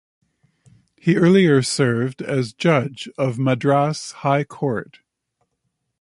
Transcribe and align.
He 0.97 1.15
earlier 1.15 1.61
served 1.61 2.23
as 2.23 2.53
Judge 2.53 3.07
of 3.19 3.37
Madras 3.37 4.13
High 4.23 4.43
Court. 4.45 4.97